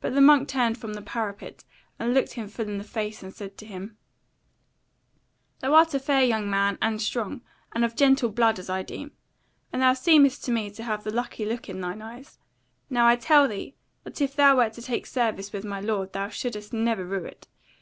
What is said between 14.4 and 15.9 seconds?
wert to take service with my